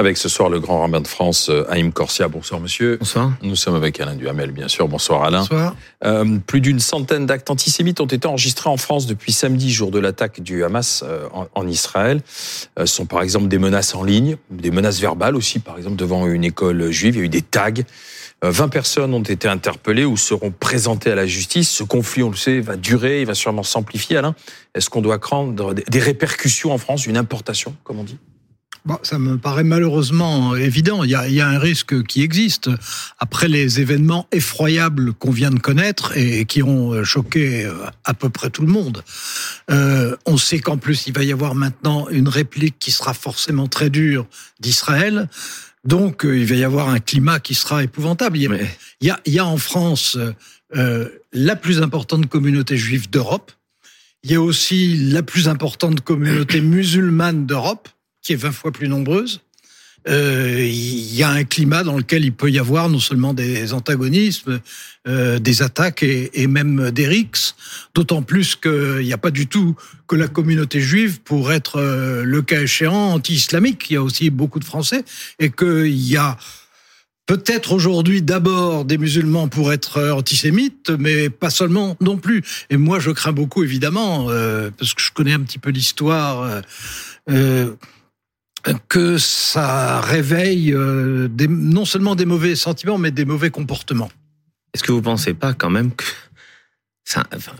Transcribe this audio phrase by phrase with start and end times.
[0.00, 2.26] Avec ce soir le grand rabbin de France, euh, Haïm Corsia.
[2.26, 2.96] Bonsoir monsieur.
[2.98, 3.32] Bonsoir.
[3.42, 4.88] Nous sommes avec Alain Duhamel, bien sûr.
[4.88, 5.40] Bonsoir Alain.
[5.40, 5.76] Bonsoir.
[6.06, 9.98] Euh, plus d'une centaine d'actes antisémites ont été enregistrés en France depuis samedi, jour de
[9.98, 12.22] l'attaque du Hamas euh, en, en, Israël.
[12.78, 15.96] Euh, ce sont par exemple des menaces en ligne, des menaces verbales aussi, par exemple
[15.96, 17.16] devant une école juive.
[17.16, 17.70] Il y a eu des tags.
[18.42, 21.68] 20 personnes ont été interpellées ou seront présentées à la justice.
[21.68, 24.16] Ce conflit, on le sait, va durer, il va sûrement s'amplifier.
[24.16, 24.34] Alain,
[24.74, 28.18] est-ce qu'on doit craindre des répercussions en France, une importation, comme on dit?
[28.86, 31.04] Bon, ça me paraît malheureusement évident.
[31.04, 32.70] Il y, a, un risque qui existe.
[33.18, 37.70] Après les événements effroyables qu'on vient de connaître et qui ont choqué
[38.04, 39.04] à peu près tout le monde,
[39.70, 43.68] euh, on sait qu'en plus il va y avoir maintenant une réplique qui sera forcément
[43.68, 44.26] très dure
[44.60, 45.28] d'Israël.
[45.84, 48.36] Donc il va y avoir un climat qui sera épouvantable.
[48.36, 48.70] Il y a, Mais...
[49.00, 50.18] il y a, il y a en France
[50.76, 53.52] euh, la plus importante communauté juive d'Europe.
[54.22, 57.88] Il y a aussi la plus importante communauté musulmane d'Europe
[58.22, 59.40] qui est 20 fois plus nombreuse.
[60.08, 63.72] Euh, il y a un climat dans lequel il peut y avoir non seulement des
[63.72, 64.60] antagonismes,
[65.06, 67.54] euh, des attaques et, même des rixes,
[67.94, 69.76] d'autant plus qu'il n'y a pas du tout
[70.06, 73.90] que la communauté juive pour être euh, le cas échéant anti-islamique.
[73.90, 75.04] Il y a aussi beaucoup de Français
[75.38, 76.38] et qu'il y a
[77.26, 82.42] peut-être aujourd'hui d'abord des musulmans pour être antisémites, mais pas seulement non plus.
[82.70, 84.26] Et moi, je crains beaucoup, évidemment,
[84.76, 86.62] parce que je connais un petit peu l'histoire.
[88.88, 94.10] Que ça réveille euh, des, non seulement des mauvais sentiments, mais des mauvais comportements.
[94.74, 96.04] Est-ce que vous pensez pas quand même que
[97.04, 97.52] ça, enfin,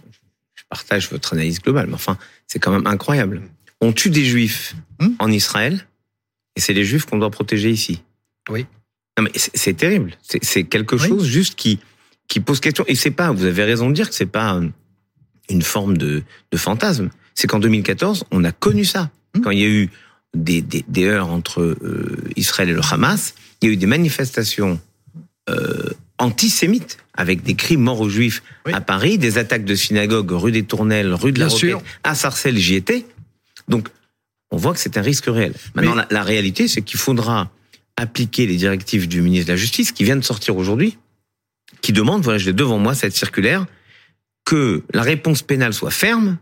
[0.55, 3.43] je partage votre analyse globale, mais enfin, c'est quand même incroyable.
[3.81, 5.15] On tue des juifs hum?
[5.19, 5.87] en Israël,
[6.57, 8.03] et c'est les juifs qu'on doit protéger ici.
[8.49, 8.67] Oui.
[9.19, 10.13] Non, mais c'est terrible.
[10.23, 11.09] C'est quelque oui.
[11.09, 11.81] chose juste qui
[12.31, 12.85] qui pose question.
[12.87, 14.59] Et c'est pas, vous avez raison de dire que c'est pas
[15.49, 17.11] une forme de, de fantasme.
[17.35, 19.11] C'est qu'en 2014, on a connu ça.
[19.35, 19.43] Hum?
[19.43, 19.91] Quand il y a eu
[20.35, 23.87] des, des, des heurts entre euh, Israël et le Hamas, il y a eu des
[23.87, 24.81] manifestations
[25.49, 28.73] euh, antisémites avec des crimes morts aux juifs oui.
[28.73, 32.59] à Paris, des attaques de synagogues rue des Tournelles, rue de la Roquette, à Sarcelles,
[32.59, 33.07] j'y étais.
[33.69, 33.89] Donc,
[34.51, 35.55] on voit que c'est un risque réel.
[35.75, 36.03] Maintenant, Mais...
[36.03, 37.51] la, la, réalité, c'est qu'il faudra
[37.97, 40.99] appliquer les directives du ministre de la Justice qui vient de sortir aujourd'hui,
[41.81, 43.67] qui demande, voilà, je l'ai devant moi, cette circulaire,
[44.45, 46.39] que la réponse pénale soit ferme,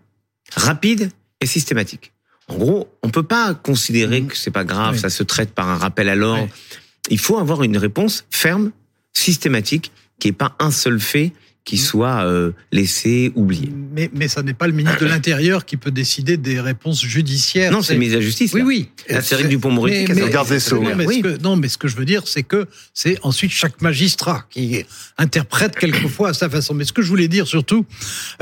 [0.55, 1.11] rapide
[1.41, 2.13] et systématique.
[2.49, 5.01] En gros, on peut pas considérer que c'est pas grave, oui.
[5.01, 6.45] ça se traite par un rappel à l'ordre.
[6.45, 6.79] Oui.
[7.11, 8.73] Il faut avoir une réponse ferme,
[9.13, 11.33] systématique, qui est pas un seul fait
[11.69, 13.71] qui soit euh, laissé oublier.
[13.93, 17.71] Mais, mais ça n'est pas le ministre de l'Intérieur qui peut décider des réponses judiciaires.
[17.71, 18.55] Non, c'est le ministre de la Justice.
[18.55, 18.89] Oui, oui.
[19.11, 20.83] La série du Pont-Moretti qui regarde des sceaux.
[21.07, 21.23] Oui.
[21.43, 24.83] non, mais ce que je veux dire, c'est que c'est ensuite chaque magistrat qui
[25.19, 26.73] interprète quelquefois à sa façon.
[26.73, 27.85] Mais ce que je voulais dire surtout,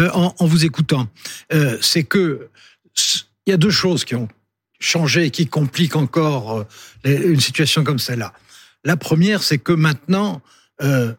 [0.00, 1.08] euh, en, en, vous écoutant,
[1.52, 2.46] euh, c'est que
[3.46, 4.28] il y a deux choses qui ont
[4.80, 6.66] changé et qui compliquent encore
[7.04, 8.32] euh, une situation comme celle-là.
[8.84, 10.42] La première, c'est que maintenant,
[10.82, 11.12] euh,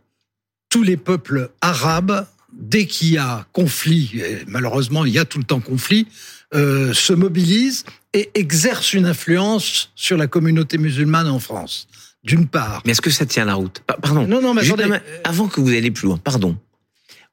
[0.70, 5.38] tous les peuples arabes, dès qu'il y a conflit, et malheureusement il y a tout
[5.38, 6.08] le temps conflit,
[6.54, 7.84] euh, se mobilisent
[8.14, 11.88] et exercent une influence sur la communauté musulmane en France.
[12.24, 12.82] D'une part.
[12.84, 13.82] Mais est-ce que ça tient la route?
[13.86, 14.28] Pardon.
[14.28, 15.00] Non, non, mais attendez.
[15.24, 16.58] Avant que vous alliez plus loin, pardon.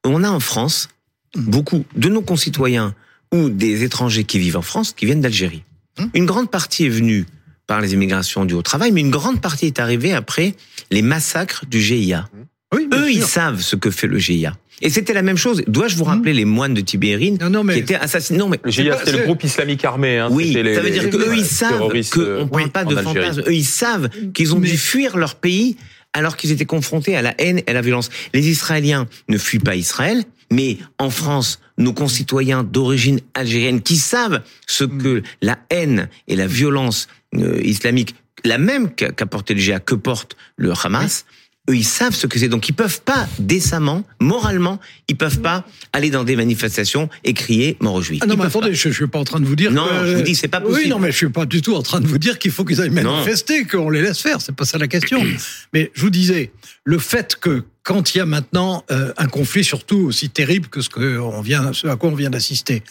[0.05, 0.89] On a en France
[1.35, 2.95] beaucoup de nos concitoyens
[3.35, 5.65] ou des étrangers qui vivent en France qui viennent d'Algérie.
[5.99, 6.09] Hum?
[6.15, 7.27] Une grande partie est venue
[7.67, 10.55] par les immigrations dues au travail, mais une grande partie est arrivée après
[10.91, 12.29] les massacres du GIA.
[12.73, 13.09] Oui, Eux, sûr.
[13.09, 14.55] ils savent ce que fait le GIA.
[14.83, 15.63] Et c'était la même chose.
[15.67, 16.37] Dois-je vous rappeler mmh.
[16.37, 17.75] les moines de Tibérine non, non, mais...
[17.75, 20.19] qui étaient assassinés Non, mais le GIA, c'était le groupe islamique armé.
[20.19, 20.29] Hein.
[20.31, 23.43] Oui, les, ça veut dire qu'eux, ils savent qu'on ne parle pas de fantasmes.
[23.47, 24.69] Eux, ils savent qu'ils ont mais...
[24.69, 25.77] dû fuir leur pays
[26.15, 28.09] alors qu'ils étaient confrontés à la haine et à la violence.
[28.33, 34.43] Les Israéliens ne fuient pas Israël, mais en France, nos concitoyens d'origine algérienne qui savent
[34.67, 38.15] ce que la haine et la violence euh, islamique,
[38.45, 41.27] la même qu'a qu porté le GIA, que porte le Hamas,
[41.71, 42.49] eux, ils savent ce que c'est.
[42.49, 47.77] Donc, ils peuvent pas décemment, moralement, ils peuvent pas aller dans des manifestations et crier
[47.81, 48.21] mort aux juifs.
[48.23, 48.75] Ah non, mais attendez, pas.
[48.75, 49.71] je, je suis pas en train de vous dire.
[49.71, 50.07] Non, que...
[50.07, 50.81] je vous dis, c'est pas possible.
[50.85, 52.65] Oui, non, mais je suis pas du tout en train de vous dire qu'il faut
[52.65, 54.41] qu'ils aillent manifester, qu'on les laisse faire.
[54.41, 55.23] C'est pas ça la question.
[55.73, 56.53] mais je vous disais,
[56.85, 60.81] le fait que quand il y a maintenant euh, un conflit, surtout aussi terrible que
[60.81, 62.83] ce que on vient, ce à quoi on vient d'assister.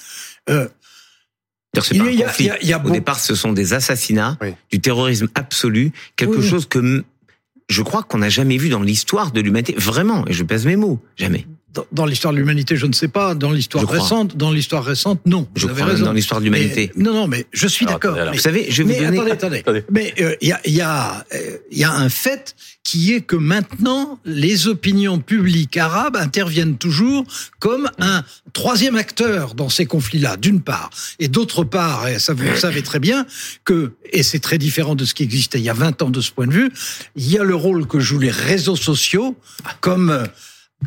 [0.50, 0.68] Euh,
[1.92, 2.92] il y a, il y a, il y a Au beau...
[2.92, 4.54] départ, ce sont des assassinats, oui.
[4.72, 6.48] du terrorisme absolu, quelque oui.
[6.48, 7.04] chose que
[7.74, 10.76] je crois qu'on n'a jamais vu dans l'histoire de l'humanité, vraiment, et je pèse mes
[10.76, 11.48] mots, jamais.
[11.74, 13.36] Dans, dans l'histoire de l'humanité, je ne sais pas.
[13.36, 15.48] Dans l'histoire récente, dans l'histoire récente, non.
[15.56, 16.06] Je crois raison.
[16.06, 16.92] dans l'histoire de l'humanité.
[16.96, 18.18] Non, non, mais je suis d'accord.
[18.32, 19.32] Vous savez, je vais vous donner...
[19.32, 19.84] attendez, attendez.
[19.92, 23.36] Mais il euh, y, a, y, a, euh, y a un fait qui est que
[23.36, 27.24] maintenant, les opinions publiques arabes interviennent toujours
[27.60, 30.90] comme un troisième acteur dans ces conflits-là, d'une part.
[31.18, 33.26] Et d'autre part, et ça vous le savez très bien,
[33.64, 36.22] que, et c'est très différent de ce qui existait il y a 20 ans de
[36.22, 36.72] ce point de vue,
[37.16, 39.36] il y a le rôle que jouent les réseaux sociaux
[39.80, 40.28] comme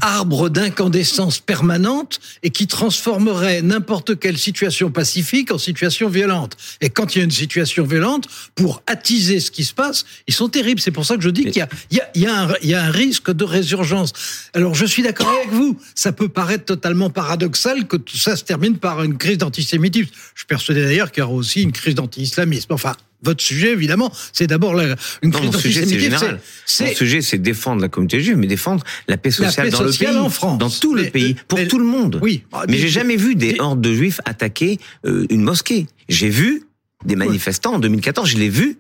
[0.01, 6.57] arbre d'incandescence permanente et qui transformerait n'importe quelle situation pacifique en situation violente.
[6.81, 10.35] Et quand il y a une situation violente, pour attiser ce qui se passe, ils
[10.35, 10.81] sont terribles.
[10.81, 12.43] C'est pour ça que je dis qu'il y a, il y, a, il y, a
[12.43, 14.13] un, il y a un risque de résurgence.
[14.55, 15.79] Alors je suis d'accord avec vous.
[15.95, 20.11] Ça peut paraître totalement paradoxal que tout ça se termine par une crise d'antisémitisme.
[20.35, 22.73] Je suis persuadé d'ailleurs qu'il y aura aussi une crise d'anti-islamisme.
[22.73, 24.79] Enfin, votre sujet, évidemment, c'est d'abord
[25.23, 26.41] une non, mon sujet, c'est général.
[26.81, 30.09] Mon sujet, c'est défendre la communauté juive, mais défendre la paix sociale dans le pays,
[30.09, 30.59] en France.
[30.59, 32.19] dans tout le pays, pour tout le monde.
[32.23, 32.45] Oui.
[32.69, 35.87] Mais j'ai jamais vu des hordes de juifs attaquer euh, une mosquée.
[36.09, 36.65] J'ai vu
[37.05, 38.79] des manifestants en 2014, je l'ai vu.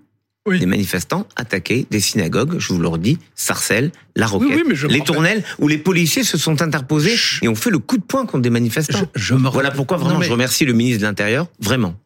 [0.48, 5.66] Des manifestants attaquer des synagogues, je vous le redis, Sarcelles, La Roquette, les Tournelles, où
[5.66, 9.10] les policiers se sont interposés et ont fait le coup de poing contre des manifestants.
[9.16, 11.96] Je, voilà pourquoi vraiment je remercie le ministre de l'Intérieur, vraiment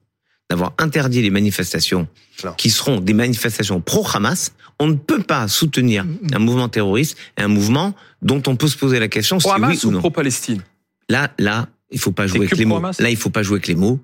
[0.50, 2.08] d'avoir interdit les manifestations
[2.56, 6.34] qui seront des manifestations pro-Hamas, on ne peut pas soutenir mm, mm.
[6.34, 9.78] un mouvement terroriste et un mouvement dont on peut se poser la question si oui
[9.84, 10.00] ou, non.
[10.00, 10.62] Pro-Palestine?
[11.08, 12.80] Là, là, il faut pas jouer avec les mots.
[12.80, 14.00] Là, il faut pas jouer avec les mots.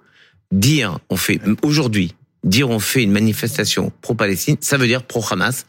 [0.53, 2.15] Dire, on fait aujourd'hui,
[2.45, 5.67] dire on fait une manifestation pro-Palestine, ça veut dire pro-Hamas.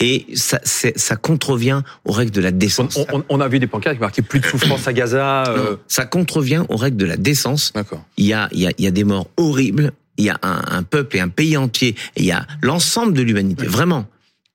[0.00, 2.98] Et ça, ça contrevient aux règles de la décence.
[3.28, 5.44] On, a vu des pancartes qui marquaient plus de souffrance à Gaza.
[5.48, 5.76] Euh...
[5.86, 7.72] ça contrevient aux règles de la décence.
[7.74, 8.02] D'accord.
[8.16, 10.38] Il y a, il y a, il y a des morts horribles il y a
[10.42, 14.06] un, un peuple et un pays entier, et il y a l'ensemble de l'humanité, vraiment,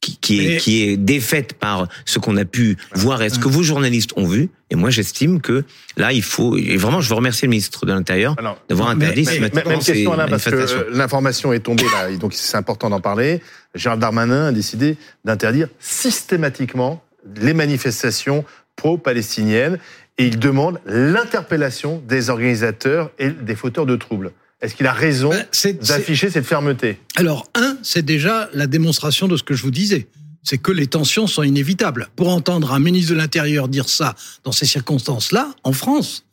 [0.01, 3.47] qui, qui est, qui est défaite par ce qu'on a pu voir et ce que
[3.47, 4.49] vous journalistes ont vu.
[4.71, 5.63] Et moi, j'estime que
[5.95, 6.57] là, il faut.
[6.57, 8.35] Et vraiment, je veux remercier le ministre de l'Intérieur
[8.67, 12.57] d'avoir interdit mais, mais, Même question là, parce que l'information est tombée là, donc c'est
[12.57, 13.41] important d'en parler.
[13.75, 17.03] Gérald Darmanin a décidé d'interdire systématiquement
[17.35, 18.43] les manifestations
[18.75, 19.77] pro-palestiniennes
[20.17, 24.31] et il demande l'interpellation des organisateurs et des fauteurs de troubles.
[24.61, 29.35] Est-ce qu'il a raison ben, d'afficher cette fermeté Alors, un, c'est déjà la démonstration de
[29.37, 30.07] ce que je vous disais.
[30.43, 32.09] C'est que les tensions sont inévitables.
[32.15, 36.25] Pour entendre un ministre de l'Intérieur dire ça dans ces circonstances-là, en France,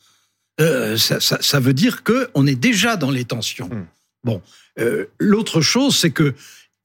[0.61, 3.69] euh, ça, ça, ça, veut dire que on est déjà dans les tensions.
[3.69, 3.87] Hmm.
[4.25, 4.43] Bon,
[4.79, 6.35] euh, l'autre chose, c'est que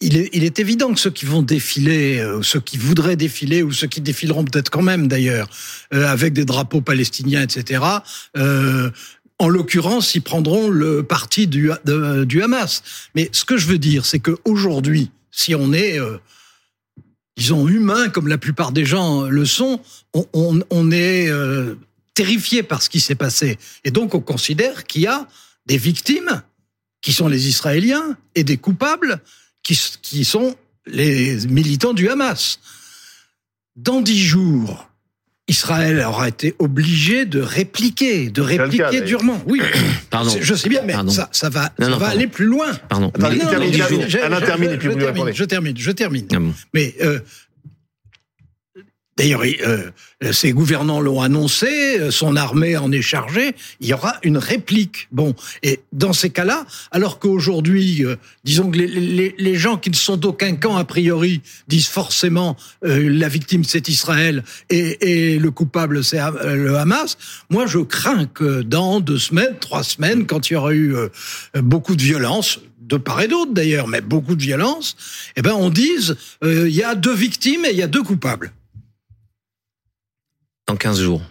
[0.04, 3.63] il est, il est, évident que ceux qui vont défiler, euh, ceux qui voudraient défiler,
[3.63, 5.50] ou ceux qui défileront peut-être quand même d'ailleurs,
[5.94, 7.84] euh, avec des drapeaux palestiniens, etc.,
[8.38, 8.92] euh,
[9.39, 11.71] en l'occurrence, ils prendront le parti du,
[12.41, 12.83] Hamas.
[13.15, 16.18] Mais ce que je veux dire, c'est qu'aujourd'hui, si on est, euh,
[17.35, 19.81] disons, humain, comme la plupart des gens le sont,
[20.13, 21.75] on, est euh,
[22.13, 23.57] terrifié par ce qui s'est passé.
[23.83, 25.27] Et donc, on considère qu'il y a
[25.65, 26.44] des victimes,
[27.01, 29.21] qui sont les Israéliens, et des coupables,
[29.63, 30.56] qui sont
[30.86, 32.59] les militants du Hamas.
[33.75, 34.89] Dans dix jours,
[35.48, 39.42] Israël aura été obligé de répliquer, de répliquer durement.
[39.45, 39.62] Oui,
[40.10, 40.31] pardon.
[40.40, 42.72] Je sais bien, mais ça, ça, va, ça va aller plus loin.
[42.88, 43.12] Pardon.
[43.12, 46.40] termine, je, termine, je termine, ah
[46.74, 47.19] Mais euh,
[49.15, 49.92] D'ailleurs, euh,
[50.31, 55.07] ses gouvernants l'ont annoncé, euh, son armée en est chargée, il y aura une réplique.
[55.12, 59.92] Bon, et dans ces cas-là, alors qu'aujourd'hui, euh, disons que les, les, les, gens qui
[59.92, 65.39] ne sont d'aucun camp, a priori, disent forcément euh, la victime c'est Israël et, et,
[65.39, 67.18] le coupable c'est le Hamas,
[67.50, 70.96] moi je crains que dans deux semaines, trois semaines, quand il y aura eu
[71.55, 74.96] beaucoup de violence, de part et d'autre d'ailleurs, mais beaucoup de violence,
[75.36, 78.51] eh ben on dise il y a deux victimes et il y a deux coupables.
[80.67, 81.22] Dans 15 jours.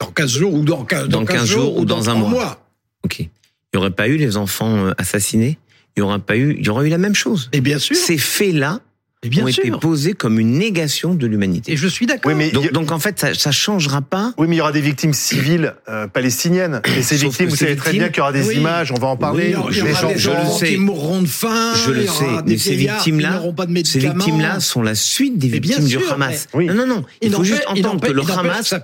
[0.00, 2.68] Dans 15 jours ou dans 15, dans 15 jours, ou dans, un mois.
[3.02, 3.20] Ok.
[3.20, 3.28] Il
[3.74, 5.58] n'y aurait pas eu les enfants euh, assassinés
[5.96, 7.48] Il y aurait pas eu, il y aurait eu la même chose.
[7.52, 7.96] Et bien sûr.
[7.96, 8.80] Ces faits-là
[9.24, 11.72] bien ont été posés comme une négation de l'humanité.
[11.72, 12.32] Et je suis d'accord.
[12.32, 14.32] Oui, donc, donc, en fait, ça, ça changera pas.
[14.38, 16.80] Oui, mais il y aura des victimes civiles euh, palestiniennes.
[16.96, 18.92] Et ces victimes, vous savez très bien qu'il y aura des images.
[18.92, 19.54] On va en parler.
[19.70, 21.72] il y aura, des gens qui mourront de faim.
[21.74, 22.24] Je le sais.
[22.46, 23.42] Mais ces victimes-là,
[23.84, 26.48] ces victimes-là sont la suite des victimes du Hamas.
[26.54, 27.04] Non, non, non.
[27.22, 28.74] Il, faut juste entendre que le Hamas.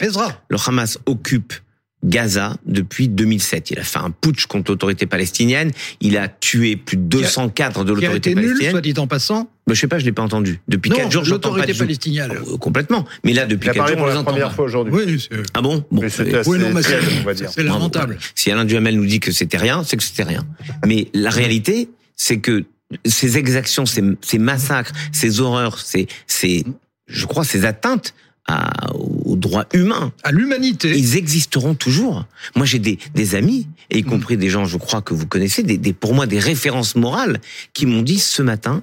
[0.48, 1.52] Le Hamas occupe
[2.04, 3.70] Gaza depuis 2007.
[3.70, 5.70] Il a fait un putsch contre l'autorité palestinienne.
[6.00, 8.62] Il a tué plus de 200 cadres de l'autorité palestinienne.
[8.62, 9.48] Nul, soit dit en passant.
[9.68, 10.60] Mais je sais pas, je l'ai pas entendu.
[10.66, 12.32] Depuis non, 4 jours, j'entends pas de palestinienne.
[12.46, 13.04] Oh, complètement.
[13.24, 14.92] Mais là, depuis 4 jours, pour la première fois aujourd'hui.
[14.92, 16.02] Oui, ah bon, bon
[16.46, 18.18] Oui, non, mais c'est lamentable.
[18.34, 20.44] Si Alain Duhamel nous dit que c'était rien, c'est que c'était rien.
[20.86, 22.64] Mais la réalité, c'est que
[23.06, 26.64] ces exactions, ces, ces massacres, ces horreurs, ces, ces,
[27.06, 28.14] je crois, ces atteintes
[28.94, 30.12] aux droits humains.
[30.22, 30.90] À l'humanité.
[30.90, 32.26] Ils existeront toujours.
[32.54, 35.62] Moi, j'ai des, des amis, et y compris des gens, je crois, que vous connaissez,
[35.62, 37.40] des, des pour moi des références morales,
[37.72, 38.82] qui m'ont dit ce matin,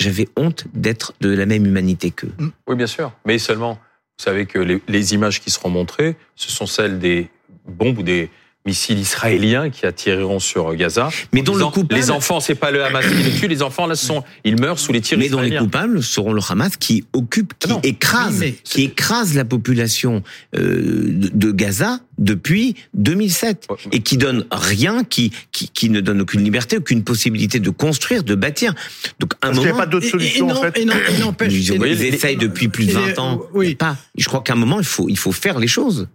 [0.00, 2.32] j'avais honte d'être de la même humanité qu'eux.
[2.66, 3.12] Oui, bien sûr.
[3.26, 3.74] Mais seulement,
[4.18, 7.28] vous savez que les, les images qui seront montrées, ce sont celles des
[7.66, 8.30] bombes ou des,
[8.64, 11.10] missiles israéliens qui attireront sur Gaza.
[11.32, 11.94] Mais dont le coupable...
[11.94, 14.78] les enfants, c'est pas le Hamas qui les tue, les enfants là sont, ils meurent
[14.78, 15.48] sous les tirs mais israéliens.
[15.48, 20.22] Mais dont les coupables seront le Hamas qui occupe, qui écrase, qui écrase la population
[20.54, 26.44] euh, de Gaza depuis 2007 et qui donne rien, qui, qui, qui ne donne aucune
[26.44, 28.74] liberté, aucune possibilité de construire, de bâtir.
[29.18, 30.78] Donc un moment, il n'y a pas d'autre solution en fait.
[30.78, 33.42] Et non, et non, ils, ils essayent depuis plus de 20 ans.
[33.54, 33.74] Oui.
[33.74, 33.96] Pas.
[34.16, 36.08] Je crois qu'à un moment il faut il faut faire les choses.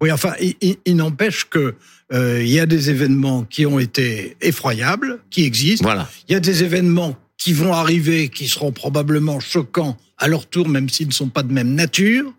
[0.00, 1.74] Oui, enfin, il, n'empêche que
[2.12, 5.84] euh, il y a des événements qui ont été effroyables, qui existent.
[5.84, 6.08] Voilà.
[6.28, 10.68] Il y a des événements qui vont arriver, qui seront probablement choquants à leur tour,
[10.68, 12.32] même s'ils ne sont pas de même nature,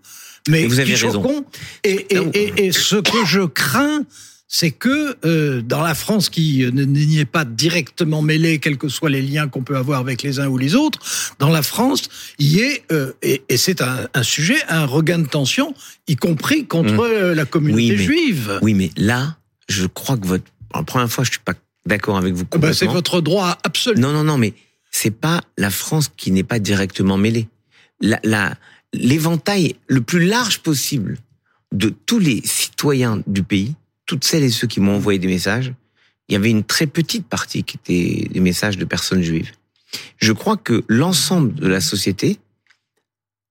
[0.48, 1.06] mais vous avez qui.
[1.84, 4.04] Et, et, et, et, ce que je crains,
[4.52, 9.12] c'est que euh, dans la France qui n'y est pas directement mêlée, quels que soient
[9.12, 11.00] les liens qu'on peut avoir avec les uns ou les autres,
[11.38, 15.20] dans la France, il y ait, euh, et, et c'est un, un, sujet, un regain
[15.20, 15.76] de tension,
[16.08, 17.00] y compris contre mmh.
[17.00, 18.60] Euh, la communauté juive.
[18.64, 19.38] Oui, mais là,
[19.70, 20.46] je crois que votre...
[20.74, 21.54] La première fois, je suis pas
[21.86, 22.46] d'accord avec vous.
[22.58, 24.02] Ben, c'est votre droit absolu.
[24.02, 24.54] Non, non, non, mais
[24.90, 27.48] c'est pas la France qui n'est pas directement mêlée.
[28.02, 28.56] La, la,
[28.94, 31.18] l'éventail le plus large possible
[31.72, 33.76] de tous les citoyens du pays
[34.10, 35.72] toutes celles et ceux qui m'ont envoyé des messages,
[36.28, 39.52] il y avait une très petite partie qui était des messages de personnes juives.
[40.18, 42.40] Je crois que l'ensemble de la société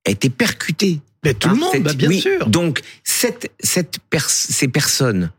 [0.04, 0.98] a été percuté.
[1.24, 2.48] Mais tout le monde, bah, bien sûr.
[2.48, 5.30] Donc cette, cette ces personnes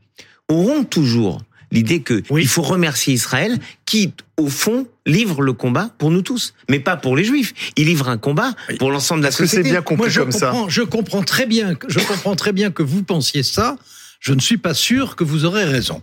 [0.47, 1.41] auront toujours
[1.73, 6.53] l'idée que il faut remercier Israël qui, au fond, livre le combat pour nous tous,
[6.69, 7.53] mais pas pour les Juifs.
[7.75, 9.63] Il livre un combat pour l'ensemble de la société.
[9.63, 10.69] c'est bien compris Moi, je comme comprends, ça.
[10.69, 11.75] Je comprends très bien.
[11.89, 13.77] Je comprends très bien que vous pensiez ça
[14.19, 16.01] je ne suis pas sûr que vous aurez raison.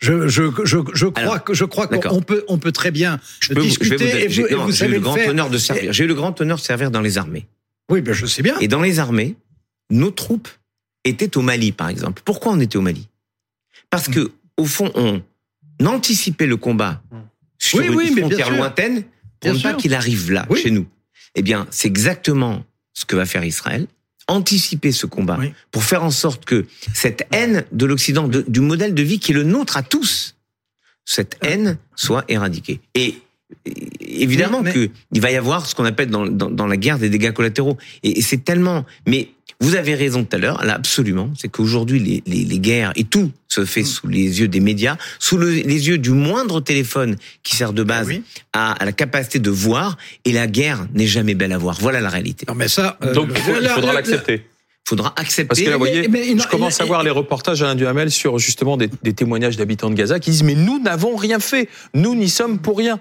[0.00, 3.54] Je, je, je, je crois que je crois qu'on peut on peut très bien je
[3.54, 4.28] discuter.
[4.28, 5.92] J'ai eu le grand honneur de servir.
[5.92, 7.46] J'ai eu le grand honneur de servir dans les armées.
[7.88, 8.58] Oui, ben je sais bien.
[8.60, 9.34] Et dans les armées,
[9.90, 10.48] nos troupes
[11.04, 12.22] étaient au Mali, par exemple.
[12.24, 13.08] Pourquoi on était au Mali?
[13.88, 15.22] Parce que au fond, on
[15.86, 17.02] anticipait le combat
[17.58, 19.04] sur une frontière lointaine
[19.40, 20.86] pour ne pas qu'il arrive là, chez nous.
[21.34, 23.86] Eh bien, c'est exactement ce que va faire Israël
[24.32, 25.38] anticiper ce combat
[25.70, 29.34] pour faire en sorte que cette haine de l'Occident, du modèle de vie qui est
[29.34, 30.36] le nôtre à tous,
[31.04, 32.80] cette haine soit éradiquée.
[32.94, 33.16] Et
[34.00, 37.32] évidemment qu'il va y avoir ce qu'on appelle dans, dans, dans, la guerre des dégâts
[37.32, 37.76] collatéraux.
[38.02, 38.84] Et, et c'est tellement...
[39.06, 39.28] Mais
[39.60, 43.04] vous avez raison tout à l'heure, là absolument, c'est qu'aujourd'hui les, les, les, guerres et
[43.04, 47.16] tout se fait sous les yeux des médias, sous le, les yeux du moindre téléphone
[47.44, 48.10] qui sert de base
[48.52, 51.78] à, à, la capacité de voir, et la guerre n'est jamais belle à voir.
[51.80, 52.44] Voilà la réalité.
[52.48, 54.44] Non mais ça, euh, donc il faudra l'accepter
[54.84, 55.46] faudra accepter.
[55.46, 58.76] Parce que là, vous voyez, je commence à voir les reportages Alain Duhamel sur justement
[58.76, 62.28] des, des témoignages d'habitants de Gaza qui disent mais nous n'avons rien fait, nous n'y
[62.28, 62.98] sommes pour rien.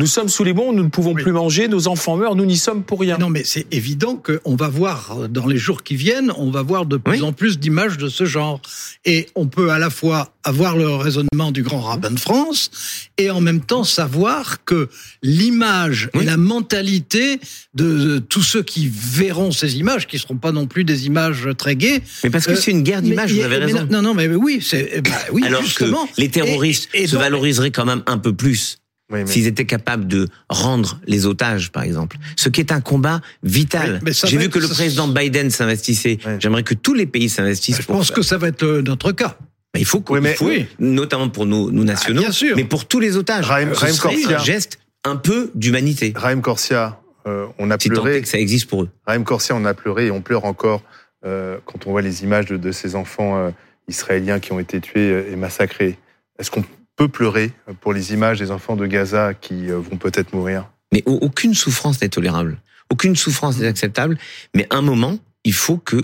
[0.00, 2.56] Nous sommes sous les bons, nous ne pouvons plus manger, nos enfants meurent, nous n'y
[2.56, 3.18] sommes pour rien.
[3.18, 6.86] Non, mais c'est évident qu'on va voir, dans les jours qui viennent, on va voir
[6.86, 8.62] de plus en plus d'images de ce genre.
[9.04, 12.70] Et on peut à la fois avoir le raisonnement du grand rabbin de France
[13.18, 14.88] et en même temps savoir que
[15.22, 17.38] l'image et la mentalité
[17.74, 21.76] de, tous ceux qui verront ces images, qui seront pas non plus des images très
[21.76, 22.00] gaies.
[22.24, 23.86] Mais parce que c'est une guerre d'images, vous avez raison.
[23.90, 26.06] non, non, mais oui, c'est bah, oui, Alors justement.
[26.06, 28.78] que les terroristes se valoriseraient quand même un peu plus
[29.26, 32.16] S'ils étaient capables de rendre les otages, par exemple.
[32.36, 34.00] Ce qui est un combat vital.
[34.24, 36.18] J'ai vu que le président Biden s'investissait.
[36.38, 37.80] J'aimerais que tous les pays s'investissent.
[37.80, 39.36] Je pense que ça va être euh, notre cas.
[39.76, 42.56] il faut, qu'on faut notamment pour nous, nous nationaux, ah, sûr.
[42.56, 43.46] mais pour tous les otages.
[43.46, 46.12] Raïm, un geste un peu d'humanité.
[46.14, 48.22] Raïm Corsia, euh, on a pleuré.
[48.22, 48.90] que ça existe pour eux.
[49.06, 50.82] Raïm Corsia, on a pleuré et on pleure encore
[51.24, 53.50] euh, quand on voit les images de, de ces enfants euh,
[53.88, 55.98] israéliens qui ont été tués et massacrés.
[56.38, 56.64] Est-ce qu'on
[57.00, 60.68] peut pleurer pour les images des enfants de Gaza qui euh, vont peut-être mourir.
[60.92, 62.58] Mais aucune souffrance n'est tolérable.
[62.90, 64.18] Aucune souffrance n'est acceptable.
[64.54, 65.96] Mais un moment, il faut que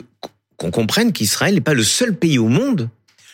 [0.56, 2.88] qu'on comprenne qu'Israël n'est pas le seul pays au monde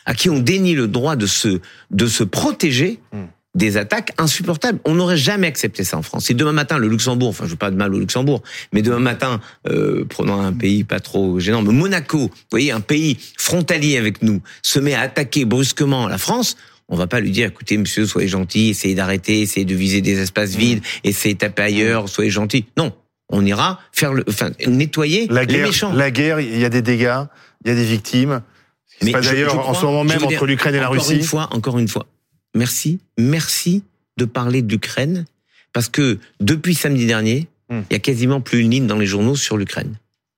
[0.06, 1.60] à qui on dénie le droit de se
[1.92, 3.26] de se protéger hmm.
[3.54, 4.80] des attaques insupportables.
[4.84, 6.24] On n'aurait jamais accepté ça en France.
[6.24, 8.42] Si demain matin le Luxembourg, enfin je veux pas de mal au Luxembourg,
[8.72, 12.80] mais demain matin, euh, prenons un pays pas trop gênant, mais Monaco, vous voyez, un
[12.80, 16.56] pays frontalier avec nous, se met à attaquer brusquement la France,
[16.92, 20.20] on va pas lui dire, écoutez, monsieur, soyez gentil, essayez d'arrêter, essayez de viser des
[20.20, 21.08] espaces vides, mmh.
[21.08, 22.66] essayez de taper ailleurs, soyez gentil.
[22.76, 22.92] Non,
[23.30, 25.92] on ira faire le, enfin, nettoyer la les guerre, méchants.
[25.94, 27.24] La guerre, il y a des dégâts,
[27.64, 28.42] il y a des victimes.
[29.02, 31.04] Mais d'ailleurs en ce moment même entre l'Ukraine et la Russie.
[31.04, 32.06] Encore une fois, encore une fois,
[32.54, 33.82] merci, merci
[34.18, 35.24] de parler de l'Ukraine,
[35.72, 37.80] parce que depuis samedi dernier, mmh.
[37.88, 39.96] il y a quasiment plus une ligne dans les journaux sur l'Ukraine.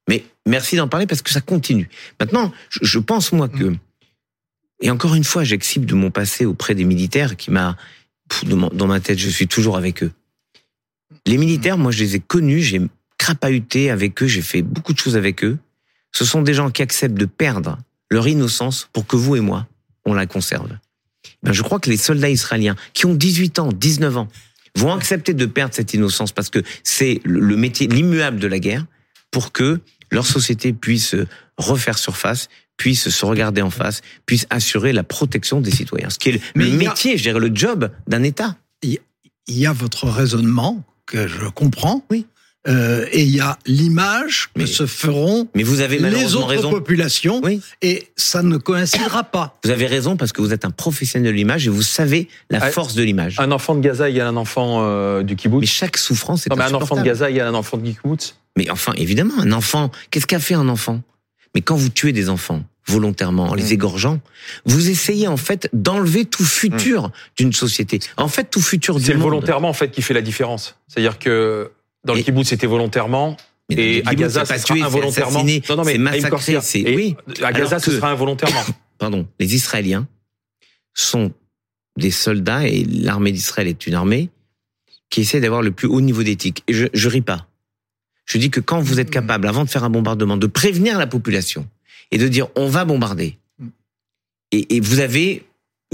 [0.08, 1.88] Mais merci d'en parler parce que ça continue.
[2.20, 3.74] Maintenant, je, pense moi que,
[4.84, 7.74] et encore une fois, j'exhibe de mon passé auprès des militaires qui m'a,
[8.44, 10.12] dans ma tête, je suis toujours avec eux.
[11.24, 12.82] Les militaires, moi, je les ai connus, j'ai
[13.16, 15.56] crapahuté avec eux, j'ai fait beaucoup de choses avec eux.
[16.12, 17.78] Ce sont des gens qui acceptent de perdre
[18.10, 19.66] leur innocence pour que vous et moi,
[20.04, 20.68] on la conserve.
[21.42, 24.28] Ben, je crois que les soldats israéliens qui ont 18 ans, 19 ans,
[24.76, 28.84] vont accepter de perdre cette innocence parce que c'est le métier, l'immuable de la guerre,
[29.30, 31.16] pour que leur société puisse
[31.56, 36.10] refaire surface, puisse se regarder en face, puisse assurer la protection des citoyens.
[36.10, 38.56] Ce qui est le, métier, je dirais, le job d'un État.
[38.82, 38.98] Il
[39.48, 42.04] y a votre raisonnement que je comprends.
[42.10, 42.26] Oui.
[42.66, 46.70] Euh, et il y a l'image que se feront mais vous avez les autres raison.
[46.70, 47.60] populations, oui.
[47.82, 49.58] et ça ne coïncidera pas.
[49.64, 52.60] Vous avez raison parce que vous êtes un professionnel de l'image et vous savez la
[52.62, 53.38] ah, force de l'image.
[53.38, 55.60] Un enfant de Gaza, il y a un enfant euh, du kibbutz.
[55.60, 57.76] Mais chaque souffrance est non, mais un enfant de Gaza, il y a un enfant
[57.76, 58.34] du kibbutz.
[58.56, 59.90] Mais enfin, évidemment, un enfant.
[60.10, 61.02] Qu'est-ce qu'a fait un enfant?
[61.54, 63.72] Mais quand vous tuez des enfants volontairement, en les mm.
[63.72, 64.20] égorgeant,
[64.66, 67.12] vous essayez en fait d'enlever tout futur mm.
[67.38, 68.00] d'une société.
[68.16, 70.76] En fait, tout futur du C'est volontairement en fait qui fait la différence.
[70.88, 71.70] C'est-à-dire que
[72.04, 73.36] dans le kibbutz, c'était volontairement.
[73.70, 75.44] et à Gaza, ce sera involontairement.
[75.68, 76.58] Non, non, mais massacré.
[76.60, 77.16] C'est oui.
[77.42, 78.62] À Gaza, ce sera involontairement.
[78.98, 79.26] Pardon.
[79.40, 80.06] Les Israéliens
[80.92, 81.32] sont
[81.96, 84.30] des soldats et l'armée d'Israël est une armée
[85.10, 86.62] qui essaie d'avoir le plus haut niveau d'éthique.
[86.68, 87.46] Et je, je ris pas.
[88.24, 91.06] Je dis que quand vous êtes capable, avant de faire un bombardement, de prévenir la
[91.06, 91.66] population
[92.10, 93.38] et de dire on va bombarder,
[94.52, 95.44] et, et vous avez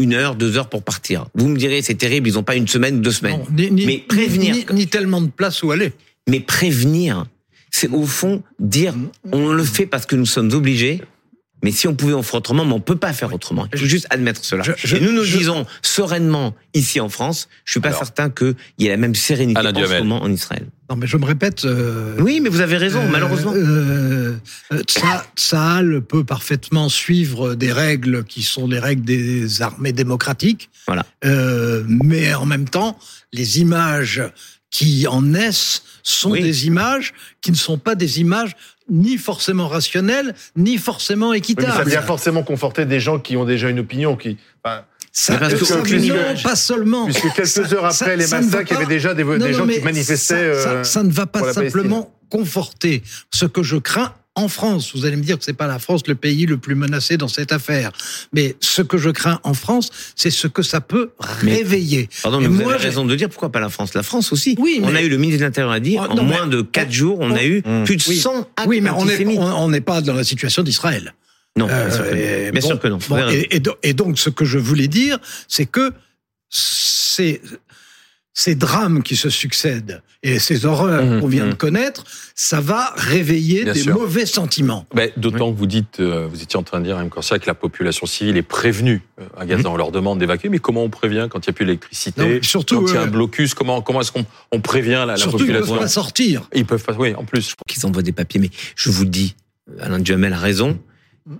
[0.01, 1.27] une heure, deux heures pour partir.
[1.35, 3.45] Vous me direz, c'est terrible, ils n'ont pas une semaine ou deux semaines.
[3.51, 4.55] mais prévenir.
[4.73, 5.93] Ni, tellement de place où aller.
[6.29, 7.27] Mais prévenir,
[7.71, 8.95] c'est au fond dire,
[9.33, 11.03] on le fait parce que nous sommes obligés,
[11.63, 13.67] mais si on pouvait, on ferait autrement, mais on peut pas faire autrement.
[13.73, 14.65] Il faut juste admettre cela.
[14.65, 18.91] et nous nous disons sereinement ici en France, je suis pas certain qu'il y ait
[18.91, 20.67] la même sérénité en ce moment en Israël.
[20.91, 21.65] Non, mais je me répète.
[21.65, 23.53] Euh, oui, mais vous avez raison, euh, malheureusement.
[23.55, 24.35] Euh,
[24.73, 30.69] euh peut parfaitement suivre des règles qui sont les règles des armées démocratiques.
[30.89, 31.07] Voilà.
[31.25, 32.99] Euh, mais en même temps,
[33.33, 34.21] les images
[34.71, 38.57] qui en naissent sont des images qui ne sont pas des images
[38.89, 41.73] ni forcément rationnelles, ni forcément équitables.
[41.73, 44.39] ça vient forcément conforter des gens qui ont déjà une opinion, qui.
[45.13, 47.05] Ça, parce que, non, pas seulement.
[47.07, 50.85] Puisque quelques heures après les massacres, il y avait déjà des, gens qui manifestaient.
[50.85, 53.03] Ça, ne va pas simplement conforter.
[53.33, 54.93] Ce que je crains, en France.
[54.95, 57.29] Vous allez me dire que c'est pas la France le pays le plus menacé dans
[57.29, 57.91] cette affaire.
[58.33, 62.09] Mais ce que je crains en France, c'est ce que ça peut réveiller.
[62.23, 63.95] pardon, mais vous avez raison de dire pourquoi pas la France?
[63.95, 64.55] La France aussi.
[64.59, 66.93] Oui, on a eu le ministre de l'Intérieur à dire, oh, en moins de quatre
[66.93, 70.25] jours, on, a eu plus de 100 actes Oui, mais on n'est pas dans la
[70.25, 71.15] situation d'Israël.
[71.57, 71.91] Non, bien,
[72.61, 72.99] sûr que non.
[73.83, 75.93] et, donc, ce que je voulais dire, c'est que
[76.49, 77.41] c'est
[78.33, 81.57] ces drames qui se succèdent et ces horreurs mmh, qu'on vient de mmh.
[81.57, 84.87] connaître, ça va réveiller des mauvais sentiments.
[85.17, 87.09] D'autant que vous dites, euh, vous étiez en train de dire, M.
[87.09, 89.69] Corsia, que la population civile est prévenue euh, à Gaza.
[89.69, 89.73] Mmh.
[89.73, 92.41] On leur demande d'évacuer, mais comment on prévient quand il n'y a plus d'électricité?
[92.41, 95.65] Quand il y a un euh, blocus, comment, comment est-ce qu'on prévient la, surtout population
[95.65, 96.43] Ils peuvent pas sortir.
[96.55, 97.51] Ils peuvent pas, oui, en plus.
[97.51, 99.35] Je crois qu'ils envoient des papiers, mais je vous le dis,
[99.81, 100.79] Alain Duhamel a raison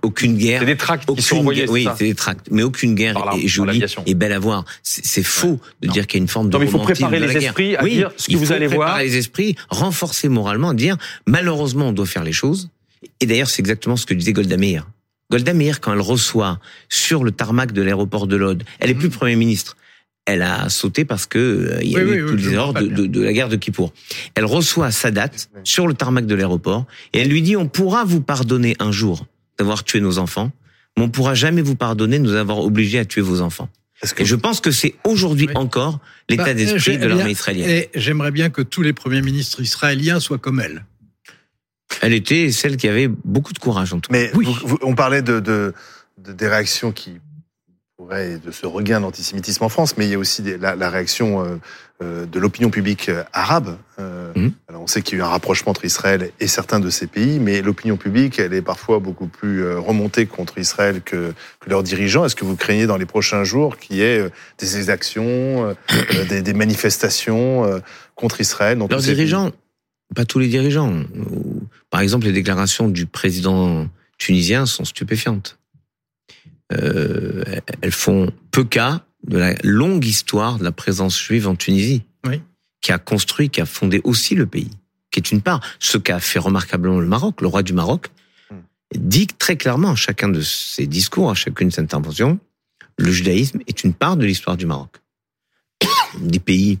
[0.01, 0.61] aucune guerre.
[0.61, 1.69] C'est des tracts qui sont envoyés.
[1.69, 2.47] Oui, c'est des tracts.
[2.51, 4.65] Mais aucune guerre est jolie et belle à voir.
[4.83, 6.53] C'est faux de dire qu'il y a une forme de.
[6.53, 8.99] Non, mais il faut préparer les esprits à dire ce que vous allez voir.
[8.99, 12.69] les esprits, renforcer moralement, dire malheureusement on doit faire les choses.
[13.19, 14.87] Et d'ailleurs, c'est exactement ce que disait Golda Meir.
[15.31, 19.07] Golda Meir, quand elle reçoit sur le tarmac de l'aéroport de Lod, elle est plus
[19.07, 19.13] mhm.
[19.13, 19.77] premier ministre.
[20.25, 23.07] Elle a sauté parce que euh, il y a eu tous les erreurs de, de,
[23.07, 23.91] de, la guerre de Kippour.
[24.35, 25.31] Elle reçoit Sadat
[25.63, 29.25] sur le tarmac de l'aéroport et elle lui dit on pourra vous pardonner un jour
[29.61, 30.51] d'avoir tué nos enfants,
[30.97, 33.69] mais on ne pourra jamais vous pardonner de nous avoir obligés à tuer vos enfants.
[34.17, 37.69] Et je pense que c'est aujourd'hui encore l'état bah, d'esprit de l'armée israélienne.
[37.69, 40.85] Et j'aimerais bien que tous les premiers ministres israéliens soient comme elle.
[42.01, 44.17] Elle était celle qui avait beaucoup de courage en tout cas.
[44.17, 44.47] Mais oui.
[44.81, 45.73] on parlait de, de,
[46.17, 47.19] des réactions qui
[48.09, 51.57] de ce regain d'antisémitisme en France, mais il y a aussi la, réaction euh,
[52.01, 53.77] euh, de l'opinion publique euh, arabe.
[54.35, 54.53] Mhm.
[54.67, 57.05] Alors on sait qu'il y a eu un rapprochement entre Israël et certains de ces
[57.05, 61.33] pays, mais l'opinion publique, elle est parfois beaucoup plus remontée contre Israël que,
[61.67, 62.25] leurs dirigeants.
[62.25, 64.25] Est-ce que vous craignez dans les prochains jours qu'il y ait
[64.57, 65.75] des exactions,
[66.29, 67.81] des, manifestations
[68.15, 69.51] contre Israël Leurs dirigeants,
[70.15, 71.03] pas tous les dirigeants.
[71.91, 73.87] Par exemple, les déclarations du président
[74.17, 75.59] tunisien sont stupéfiantes.
[76.71, 77.43] Euh,
[77.81, 82.03] elles font peu cas de la longue histoire de la présence juive en Tunisie,
[82.81, 84.71] qui a construit, qui a fondé aussi le pays,
[85.11, 85.61] qui est une part.
[85.79, 88.09] Ce qu'a fait remarquablement le Maroc, le roi du Maroc,
[88.49, 88.55] hmm.
[88.95, 92.39] dit très clairement à chacun de ses discours, à chacune de ses interventions,
[92.97, 95.01] le judaïsme est une part de l'histoire du Maroc.
[96.19, 96.79] Des pays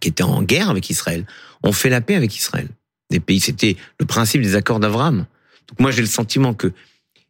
[0.00, 1.26] qui étaient en guerre avec Israël
[1.62, 2.68] ont fait la paix avec Israël.
[3.10, 3.40] des pays.
[3.40, 5.26] C'était le principe des accords d'Abraham.
[5.68, 6.72] Donc moi, j'ai le sentiment que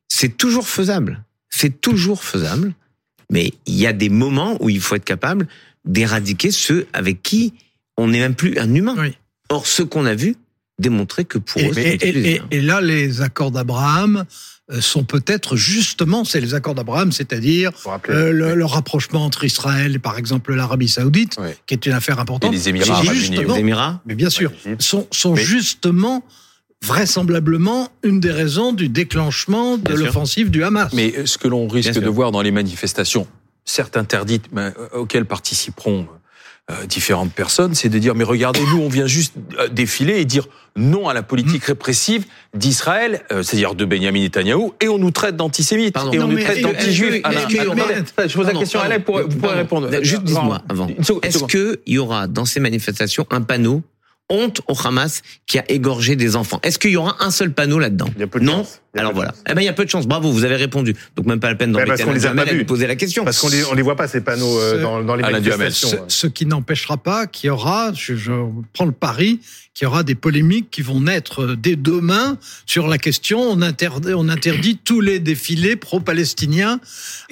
[0.09, 1.25] c'est toujours faisable.
[1.50, 2.72] C'est toujours faisable.
[3.30, 5.46] Mais il y a des moments où il faut être capable
[5.84, 7.54] d'éradiquer ceux avec qui
[7.96, 8.96] on n'est même plus un humain.
[9.50, 10.36] Or, ce qu'on a vu
[10.78, 14.24] démontrer que pour eux, et, et, là, les accords d'Abraham
[14.72, 17.70] euh, sont peut-être justement, c'est les accords d'Abraham, c'est-à-dire
[18.08, 21.36] euh, le, rapprochement entre Israël et par exemple l'Arabie Saoudite,
[21.66, 22.52] qui est une affaire importante.
[22.52, 26.24] Et les Émirats, les Émirats mais bien sûr, sont, sont justement
[26.85, 30.93] vraisemblablement une des raisons du déclenchement de l'offensive du Hamas.
[30.93, 33.27] Mais ce que l'on risque de voir dans les manifestations,
[33.64, 36.07] certes interdites, mais auxquelles participeront
[36.71, 40.25] euh, différentes personnes, c'est de dire mais regardez nous on vient juste euh, défiler et
[40.25, 41.73] dire non à la politique mm.
[41.73, 46.38] répressive d'Israël, euh, c'est-à-dire de Benjamin Netanyahou, et on nous traite d'antisémites et on nous
[46.38, 47.23] traite d'anti-juifs.
[47.25, 49.90] Je pose la question à pour vous pourrez répondre.
[50.03, 50.88] Juste dis-moi avant.
[51.23, 53.83] Est-ce qu'il y aura dans ces manifestations un panneau
[54.31, 56.61] honte au Hamas qui a égorgé des enfants.
[56.62, 58.09] Est-ce qu'il y aura un seul panneau là-dedans
[58.40, 58.66] Non.
[58.96, 59.33] Alors voilà.
[59.48, 60.07] Eh ben il y a peu de chance.
[60.07, 60.96] Bravo, vous avez répondu.
[61.16, 63.24] Donc même pas la peine d'embêter ouais, les lui poser la question.
[63.24, 65.88] Parce qu'on les on les voit pas ces panneaux euh, dans, dans les manifestations.
[66.09, 68.33] Ce, ce qui n'empêchera pas qu'il y aura, je, je
[68.72, 69.40] prends le pari,
[69.74, 74.12] qu'il y aura des polémiques qui vont naître dès demain sur la question on interdit,
[74.14, 76.81] on interdit tous les défilés pro-palestiniens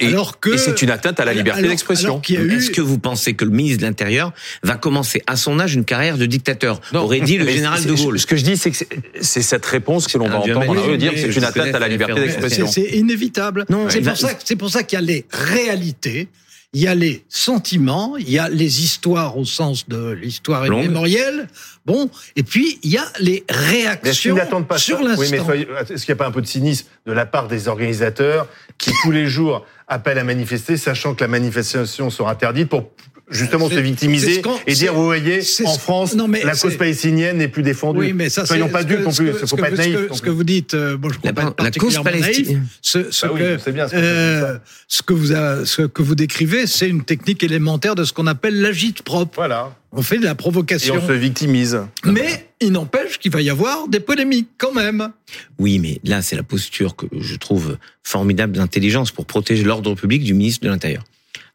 [0.01, 2.21] alors que et c'est une atteinte à la liberté d'expression.
[2.29, 4.31] Est-ce que vous pensez que le ministre de l'Intérieur
[4.63, 6.79] va commencer à son âge une carrière de dictateur?
[6.93, 8.17] Non, aurait dit le général de Gaulle.
[8.17, 8.77] Ce que je dis c'est que
[9.19, 12.67] c'est cette réponse que l'on va entendre dire c'est une atteinte à la liberté d'expression.
[12.67, 13.65] C'est inévitable.
[13.89, 16.29] C'est pour, ça, pour ça qu'il y a les réalités
[16.73, 21.47] il y a les sentiments, il y a les histoires au sens de l'histoire mémorielle,
[21.85, 25.21] bon, et puis il y a les réactions pas sur l'instant.
[25.21, 27.67] Oui, mais est-ce qu'il n'y a pas un peu de cynisme de la part des
[27.67, 32.91] organisateurs qui tous les jours appellent à manifester, sachant que la manifestation sera interdite pour
[33.29, 37.99] justement se victimiser et dire vous voyez en France la cause palestinienne n'est plus défendue.
[37.99, 39.29] Oui, mais ça, Soyons pas dupes non plus.
[39.29, 39.97] Il faut pas être naïf.
[40.11, 42.67] Ce que vous dites, euh, bon, je comprends pas la, cause palestinienne.
[42.93, 42.99] Bah
[43.37, 48.13] que, euh, ce que vous ce que vous décrivez, c'est une technique élémentaire de ce
[48.13, 49.33] qu'on appelle l'agite propre.
[49.35, 49.75] Voilà.
[49.91, 50.95] On fait de la provocation.
[50.95, 51.79] Et on se victimise.
[52.05, 55.09] Mais il n'empêche qu'il va y avoir des polémiques quand même.
[55.57, 60.23] Oui, mais là, c'est la posture que je trouve formidable d'intelligence pour protéger l'ordre public
[60.23, 61.03] du ministre de l'Intérieur.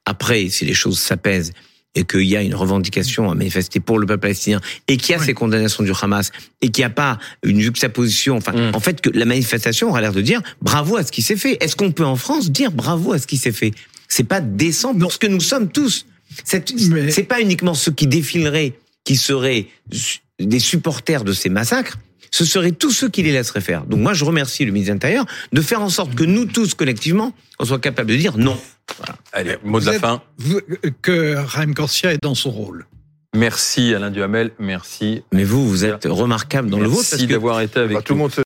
[0.06, 1.52] Après, si les choses s'apaisent
[1.94, 5.18] et qu'il y a une revendication à manifester pour le peuple palestinien et qu'il y
[5.18, 8.74] a ces condamnations du Hamas et qu'il n'y a pas une juxtaposition, enfin, mm.
[8.74, 11.56] en fait, que la manifestation aura l'air de dire bravo à ce qui s'est fait.
[11.62, 13.72] Est-ce qu'on peut en France dire bravo à ce qui s'est fait?
[14.08, 16.06] C'est pas décent pour ce que nous sommes tous.
[16.44, 19.66] C'est pas uniquement ceux qui défileraient qui seraient
[20.40, 21.98] des supporters de ces massacres,
[22.34, 23.84] ce seraient tous ceux qui les laisseraient faire.
[23.84, 26.74] Donc moi, je remercie le ministre de l'Intérieur de faire en sorte que nous tous,
[26.74, 28.58] collectivement, on soit capables de dire non.
[29.32, 30.20] Allez, mot de la fin.
[31.00, 32.86] que Raim Corsia est dans son rôle.
[33.36, 35.22] Merci Alain Duhamel, merci.
[35.32, 37.08] Mais vous, vous êtes remarquable dans le vôtre.
[37.12, 38.32] Merci d'avoir été avec bah, tout le monde